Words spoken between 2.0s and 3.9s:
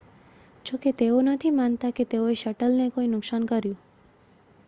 તેઓએ શટલને કોઈ નુકસાન કર્યું